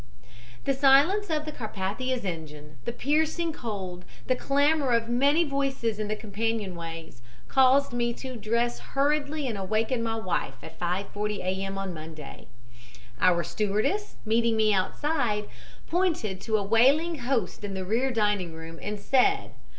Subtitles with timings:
[0.65, 6.07] "The silence of the Carpathia's engines, the piercing cold, the clamor of many voices in
[6.07, 11.65] the companionways, caused me to dress hurriedly and awaken my wife, at 5.40 A.
[11.65, 11.75] M.
[11.93, 12.47] Monday.
[13.19, 15.47] Our stewardess, meeting me outside,
[15.87, 19.51] pointed to a wailing host in the rear dining room and said.